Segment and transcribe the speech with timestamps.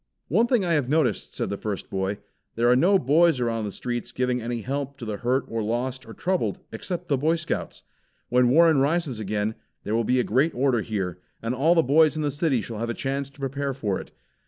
[0.29, 2.17] "One thing I have noticed," said the first boy.
[2.55, 6.07] "There are no boys around the streets giving any help to the hurt or lost
[6.07, 7.83] or troubled except the Boy Scouts.
[8.27, 9.53] When Warsaw rises again,
[9.83, 12.79] there will be a great order here, and all the boys in the city shall
[12.79, 14.09] have a chance to prepare for it."